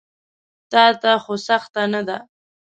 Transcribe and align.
تاته 0.71 1.11
خو 1.23 1.33
سخته 1.47 1.81
نه 1.93 2.01
ده. 2.07 2.17